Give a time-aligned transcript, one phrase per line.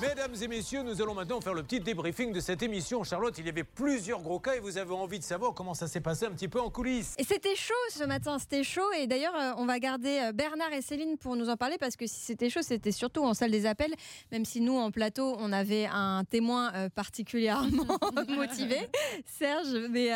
[0.00, 3.04] Mesdames et messieurs, nous allons maintenant faire le petit débriefing de cette émission.
[3.04, 5.88] Charlotte, il y avait plusieurs gros cas et vous avez envie de savoir comment ça
[5.88, 7.14] s'est passé un petit peu en coulisses.
[7.18, 8.90] Et c'était chaud ce matin, c'était chaud.
[8.98, 11.96] Et d'ailleurs, euh, on va garder euh, Bernard et Céline pour nous en parler parce
[11.96, 13.92] que si c'était chaud, c'était surtout en salle des appels.
[14.32, 17.98] Même si nous, en plateau, on avait un témoin euh, particulièrement
[18.28, 18.78] motivé,
[19.26, 19.76] Serge.
[19.90, 20.12] Mais,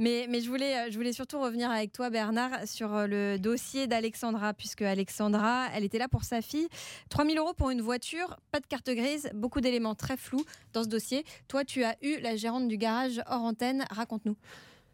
[0.00, 4.52] mais, mais je, voulais, je voulais surtout revenir avec toi, Bernard, sur le dossier d'Alexandra,
[4.52, 6.68] puisque Alexandra, elle était là pour sa fille.
[7.10, 10.88] 3000 euros pour une voiture, pas de carte grise beaucoup d'éléments très flous dans ce
[10.88, 11.24] dossier.
[11.48, 13.84] Toi, tu as eu la gérante du garage hors antenne.
[13.90, 14.36] Raconte-nous.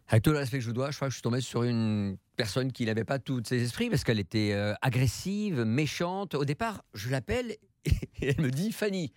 [0.09, 1.63] Avec tout le respect que je vous dois, je crois que je suis tombé sur
[1.63, 6.35] une personne qui n'avait pas tous ses esprits parce qu'elle était euh, agressive, méchante.
[6.35, 7.57] Au départ, je l'appelle
[7.87, 9.13] et elle me dit Fanny.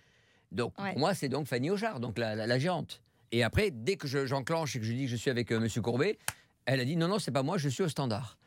[0.50, 3.02] Donc pour moi, c'est donc Fanny Ojard, donc la, gérante.
[3.32, 5.58] Et après, dès que j'enclenche et que je dis que je suis avec M.
[5.58, 6.18] Euh, Monsieur Courbet,
[6.64, 8.38] elle a dit non, non, c'est pas moi, je suis au standard.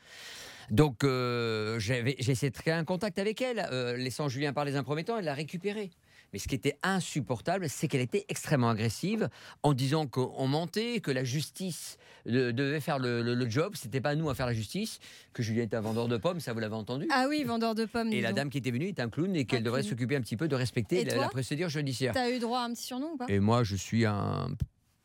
[0.71, 3.67] Donc euh, j'ai essayé de créer un contact avec elle,
[3.97, 5.91] laissant Julien parler un premier temps, elle l'a récupéré.
[6.33, 9.29] Mais ce qui était insupportable, c'est qu'elle était extrêmement agressive
[9.63, 13.73] en disant qu'on mentait, que la justice devait faire le, le, job.
[13.75, 14.99] C'était pas nous à faire la justice.
[15.33, 17.85] Que Julien était un vendeur de pommes, ça vous l'avez entendu Ah oui, vendeur de
[17.85, 18.11] pommes.
[18.13, 20.37] Et la dame qui était venue est un clown et qu'elle devrait s'occuper un petit
[20.37, 22.13] peu de respecter la, la, procédure judiciaire.
[22.13, 23.25] T'as eu droit à un petit surnom ou pas?
[23.27, 24.49] Et moi, je suis un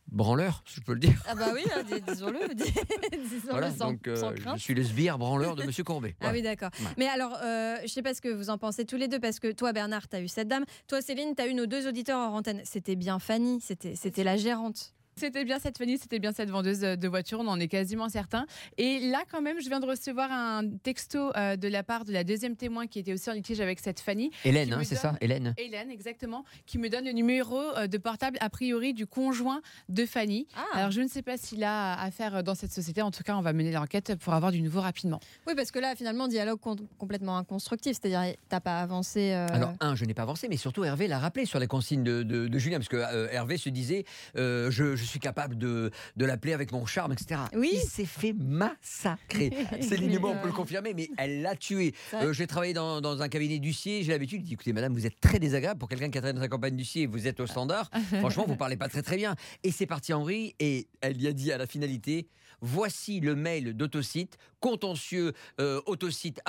[0.08, 1.22] branleur, si je peux le dire.
[1.28, 2.54] Ah bah oui, hein, disons-le.
[2.54, 6.16] disons voilà, donc euh, je suis le sbire branleur de Monsieur Courbet.
[6.20, 6.70] Ah oui, d'accord.
[6.96, 9.40] Mais alors, euh, je sais pas ce que vous en pensez tous les deux, parce
[9.40, 10.64] que toi, Bernard, tu as eu cette dame.
[10.86, 12.60] Toi, Céline, tu as eu nos deux auditeurs en antenne.
[12.64, 14.92] C'était bien Fanny, c'était la gérante.
[15.18, 18.44] C'était bien cette Fanny, c'était bien cette vendeuse de voitures, on en est quasiment certain.
[18.76, 22.12] Et là, quand même, je viens de recevoir un texto euh, de la part de
[22.12, 24.30] la deuxième témoin qui était aussi en litige avec cette Fanny.
[24.44, 28.36] Hélène, hein, c'est ça Hélène Hélène, exactement, qui me donne le numéro euh, de portable,
[28.42, 30.48] a priori, du conjoint de Fanny.
[30.54, 30.64] Ah.
[30.74, 33.00] Alors, je ne sais pas s'il a affaire dans cette société.
[33.00, 35.20] En tout cas, on va mener l'enquête pour avoir du nouveau rapidement.
[35.46, 36.60] Oui, parce que là, finalement, dialogue
[36.98, 37.96] complètement inconstructif.
[37.98, 39.32] C'est-à-dire, tu n'as pas avancé.
[39.32, 42.04] Euh, Alors, un, je n'ai pas avancé, mais surtout, Hervé l'a rappelé sur les consignes
[42.04, 46.72] de, Julien, parce que Hervé se disait je je suis capable de, de l'appeler avec
[46.72, 47.40] mon charme, etc.
[47.54, 47.70] Oui.
[47.74, 49.50] Il s'est fait massacrer.
[49.80, 51.94] Céline moi, on peut le confirmer, mais elle l'a tué.
[52.14, 55.20] Euh, j'ai travaillé dans, dans, un cabinet d'huissier, j'ai l'habitude, dit écoutez, madame, vous êtes
[55.20, 57.90] très désagréable pour quelqu'un qui a travaillé dans un campagne d'huissier, vous êtes au standard.
[58.20, 59.34] Franchement, vous parlez pas très très bien.
[59.62, 62.28] Et c'est parti en vrille, et elle y a dit à la finalité
[62.60, 66.40] voici le mail d'autosite, contentieux euh, autosite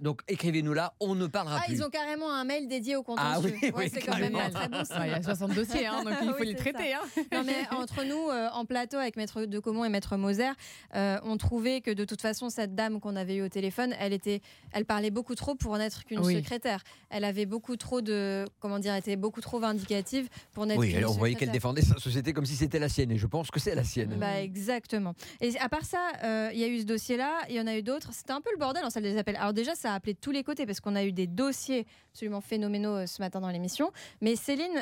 [0.00, 1.74] donc écrivez-nous là, on ne parlera ah, plus.
[1.74, 3.54] Ils ont carrément un mail dédié au contentieux.
[3.60, 4.82] Ah oui, oui c'est quand même très bon.
[5.04, 6.94] Il y a 60 dossiers, hein, donc il faut les traiter.
[6.94, 7.00] Hein.
[7.32, 10.50] Non mais entre nous, euh, en plateau avec Maître de Comont et Maître Moser,
[10.94, 14.12] euh, on trouvait que de toute façon, cette dame qu'on avait eue au téléphone, elle,
[14.12, 14.40] était,
[14.72, 16.82] elle parlait beaucoup trop pour n'être qu'une secrétaire.
[17.10, 18.44] Elle avait beaucoup trop de.
[18.60, 22.32] Comment dire, était beaucoup trop vindicative pour n'être Oui, on voyait qu'elle défendait sa société
[22.32, 24.16] comme si c'était la sienne, et je pense que c'est la sienne.
[24.18, 25.14] Bah, exactement.
[25.40, 27.76] Et à part ça, euh, il y a eu ce dossier-là, il y en a
[27.76, 28.12] eu d'autres.
[28.12, 29.36] C'était un peu le bordel en salle des appels.
[29.36, 32.40] Alors, déjà, ça a appelé tous les côtés parce qu'on a eu des dossiers absolument
[32.40, 33.92] phénoménaux euh, ce matin dans l'émission.
[34.20, 34.78] Mais Céline,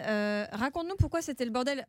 [0.52, 1.86] raconte-nous pourquoi c'était le bordel.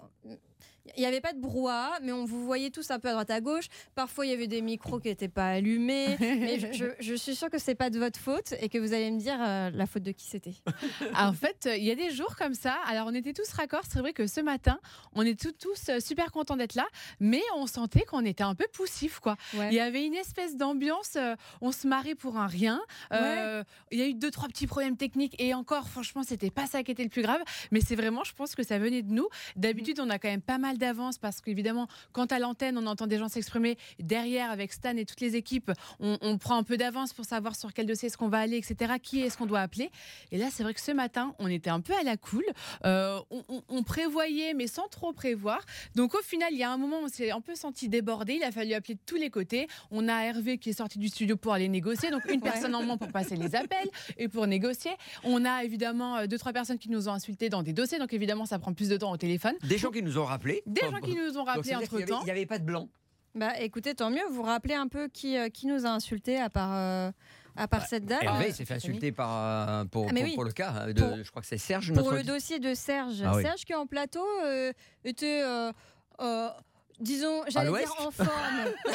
[0.96, 3.30] Il n'y avait pas de brouhaha, mais on vous voyait tous un peu à droite
[3.30, 3.66] à gauche.
[3.96, 6.16] Parfois, il y avait des micros qui n'étaient pas allumés.
[6.20, 6.60] mais
[7.00, 9.38] je, suis sûre que c'est pas de votre faute et que vous allez me dire
[9.40, 10.54] euh, la faute de qui c'était.
[11.16, 12.76] en fait, il y a des jours comme ça.
[12.88, 13.84] Alors, on était tous raccords.
[13.90, 14.80] C'est vrai que ce matin,
[15.14, 16.88] on est tous, euh, super contents d'être là,
[17.20, 19.36] mais on sentait qu'on était un peu poussif, quoi.
[19.54, 21.16] Il y avait une espèce d'ambiance.
[21.16, 22.82] Euh, on se marrait pour un rien.
[23.12, 26.84] Il y a eu deux, trois petits problèmes techniques et encore, franchement, c'était pas ça
[26.84, 27.42] qui était le plus grave.
[27.72, 29.28] Mais c'est vraiment, je pense que ça venait de nous.
[29.56, 33.08] D'habitude, on a quand même pas mal d'avance parce qu'évidemment, quand à l'antenne, on entend
[33.08, 37.14] des gens s'exprimer derrière avec Stan et toutes les équipes, on, prend un peu d'avance
[37.14, 38.94] pour savoir sur quel dossier est-ce qu'on va aller, etc.
[39.02, 39.90] Qui est-ce qu'on doit appeler
[40.32, 42.46] Et là, c'est vrai que ce matin, on était un peu à la cool.
[42.86, 43.20] Euh,
[43.70, 45.60] on, prévoyait, mais sans trop prévoir.
[45.96, 48.34] Donc au final, il y a un moment, on s'est un peu senti débordé.
[48.34, 49.68] Il a fallu appeler de tous les côtés.
[49.92, 52.84] On a Hervé qui est sorti du studio pour aller négocier, donc une personne en
[52.84, 54.92] moins pour passer les appels et pour négocier.
[55.24, 58.14] On a évidemment euh, deux trois personnes qui nous ont insultés dans des dossiers, donc
[58.14, 59.54] évidemment, ça prend plus de temps au téléphone.
[59.64, 60.64] Des gens qui nous ont rappelé.
[60.68, 62.22] Des gens qui nous ont rappelé entre temps.
[62.22, 62.90] Il n'y avait, pas de blanc.
[63.36, 64.26] Bah écoutez, tant mieux.
[64.32, 67.12] Vous rappelez un peu qui, euh, qui nous a insultés à part, euh,
[67.56, 70.52] à part bah, cette dame Hervé s'est fait insulter par, euh, pour, ah, pour, le
[70.52, 70.92] cas.
[70.92, 71.94] De, je crois que c'est Serge.
[71.94, 73.24] Pour le dossier de Serge.
[73.24, 74.26] Ah Serge qui en plateau
[75.04, 75.44] était
[77.00, 78.28] disons, j'allais dire en forme.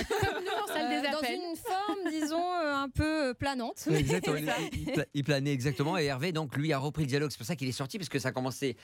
[0.70, 3.88] dans une forme, disons, un peu planante.
[3.90, 4.36] Exactement,
[4.72, 5.98] il, il, planait exactement.
[5.98, 7.30] Et Hervé, donc, lui, a repris le dialogue.
[7.30, 8.76] C'est pour ça qu'il est sorti, parce que ça a commencé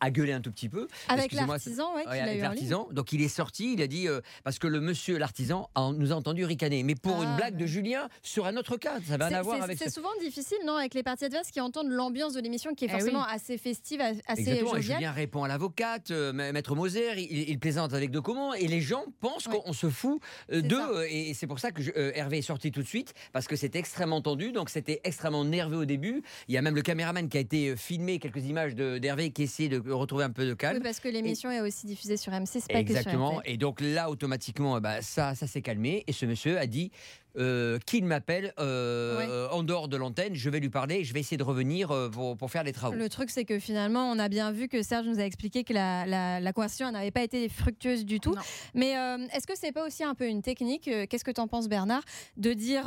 [0.00, 0.88] a gueulé un tout petit peu.
[1.08, 2.02] Avec l'artisan, oui.
[2.06, 2.88] avec l'artisan.
[2.90, 6.14] Donc il est sorti, il a dit euh, parce que le monsieur l'artisan nous a
[6.14, 9.26] entendu ricaner, mais pour une ah, blague de Julien sur un autre cas, ça va
[9.26, 9.78] rien à voir avec.
[9.78, 12.88] C'est souvent difficile, non, avec les parties adverses qui entendent l'ambiance de l'émission qui est
[12.88, 14.80] eh forcément assez festive, assez Exactement.
[14.80, 19.04] Julien répond à l'avocate, euh, maître Moser, il, plaisante avec De Comment, et les gens
[19.20, 20.20] pensent qu'on se fout
[20.52, 21.04] d'eux.
[21.08, 21.82] Et c'est pour ça que
[22.14, 25.78] Hervé est sorti tout de suite parce que c'était extrêmement tendu, donc c'était extrêmement nerveux
[25.78, 26.22] au début.
[26.48, 29.68] Il y a même le caméraman qui a été filmé quelques images d'Hervé qui essayait
[29.68, 30.76] de retrouver un peu de calme.
[30.76, 33.42] Oui, parce que l'émission est aussi diffusée sur MC, pas Exactement.
[33.44, 36.04] et donc là, automatiquement, bah, ça, ça s'est calmé.
[36.06, 36.90] Et ce monsieur a dit
[37.36, 41.36] euh, qu'il m'appelle euh, en dehors de l'antenne, je vais lui parler, je vais essayer
[41.36, 42.96] de revenir euh, pour, faire les travaux.
[42.96, 45.72] Le truc, c'est que finalement, on a bien vu que Serge nous a expliqué que
[45.72, 48.34] la, conversation n'avait pas été fructueuse du tout.
[48.74, 48.90] Mais
[49.32, 52.02] est-ce que c'est pas aussi un peu une technique Qu'est-ce que tu en penses, Bernard
[52.36, 52.86] De dire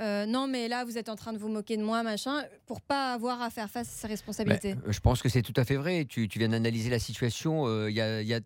[0.00, 3.12] non, mais là, vous êtes en train de vous moquer de moi, machin, pour pas
[3.12, 4.74] avoir à faire face à ses responsabilités?
[4.74, 6.06] Ben, Je pense que c'est tout à fait vrai.
[6.08, 7.86] Tu, viens d'analyser la situation.
[7.88, 8.40] Il y a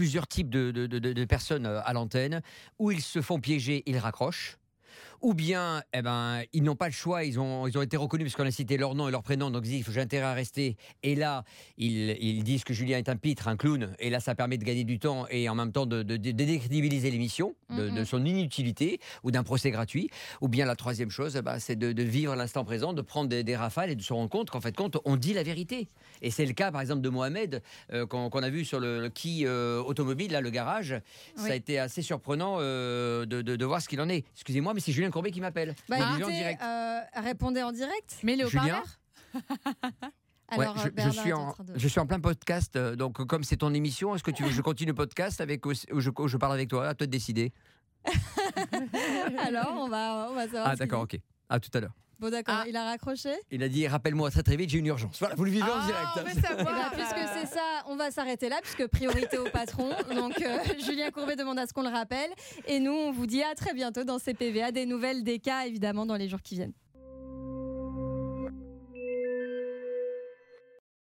[0.00, 2.40] plusieurs types de, personnes euh, à l'antenne,
[2.78, 4.56] où ils se font piéger, ils raccrochent
[5.22, 8.26] ou bien eh ben, ils n'ont pas le choix, ils ont, ils ont été reconnus
[8.26, 10.34] parce qu'on a cité leur nom et leur prénom, donc ils disent j'ai intérêt à
[10.34, 10.76] rester.
[11.02, 11.44] Et là,
[11.76, 14.64] ils, ils, disent que Julien est un pitre, un clown, et là ça permet de
[14.64, 19.30] gagner du temps et en même temps de, de, décrédibiliser l'émission, de, son inutilité ou
[19.30, 20.10] d'un procès gratuit.
[20.40, 23.90] Ou bien la troisième chose, bah, c'est de, vivre l'instant présent, de prendre des, rafales
[23.90, 25.88] et de se rendre compte qu'en fait, compte, on dit la vérité.
[26.22, 27.62] Et c'est le cas par exemple de Mohamed
[27.92, 30.94] euh, qu'on a vu sur le, qui euh, automobile, là, le garage.
[31.36, 34.24] Ça a été assez surprenant euh, de, voir ce qu'il en est.
[34.34, 35.74] Excusez-moi, mais c'est Julien Courbet qui m'appelle.
[35.88, 38.18] Bah, euh, répondez en direct.
[38.22, 38.82] Mais le Julien
[40.48, 43.72] Alors, je, je, suis en, je suis en plein podcast, euh, donc comme c'est ton
[43.72, 46.54] émission, est-ce que tu veux que je continue le podcast avec, ou je, je parle
[46.54, 47.52] avec toi À toi de décider.
[49.38, 50.66] Alors, on va, on va savoir.
[50.66, 51.20] Ah, d'accord, ok.
[51.48, 51.94] À tout à l'heure.
[52.20, 52.68] Bon d'accord, ah.
[52.68, 55.18] il a raccroché Il a dit rappelle-moi très très vite, j'ai une urgence.
[55.20, 56.06] Voilà, vous le vivez en ah, direct.
[56.16, 56.92] On veut savoir.
[56.92, 59.88] Eh ben, puisque c'est ça, on va s'arrêter là, puisque priorité au patron.
[60.14, 62.28] Donc euh, Julien Courbet demande à ce qu'on le rappelle.
[62.66, 66.04] Et nous, on vous dit à très bientôt dans CPVA, des nouvelles, des cas évidemment
[66.04, 66.74] dans les jours qui viennent.